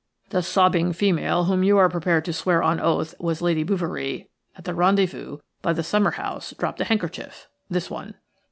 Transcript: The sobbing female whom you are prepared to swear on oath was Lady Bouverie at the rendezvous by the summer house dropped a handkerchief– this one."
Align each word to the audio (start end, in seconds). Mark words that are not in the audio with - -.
The 0.31 0.41
sobbing 0.41 0.93
female 0.93 1.43
whom 1.43 1.61
you 1.61 1.77
are 1.77 1.87
prepared 1.87 2.25
to 2.25 2.33
swear 2.33 2.63
on 2.63 2.79
oath 2.79 3.13
was 3.19 3.39
Lady 3.39 3.61
Bouverie 3.61 4.29
at 4.55 4.63
the 4.65 4.73
rendezvous 4.73 5.37
by 5.61 5.73
the 5.73 5.83
summer 5.83 6.09
house 6.17 6.55
dropped 6.57 6.81
a 6.81 6.85
handkerchief– 6.85 7.47
this 7.69 7.91
one." 7.91 8.15